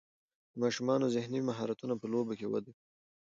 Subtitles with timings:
[0.51, 2.85] د ماشومانو ذهني مهارتونه په لوبو کې وده کوي.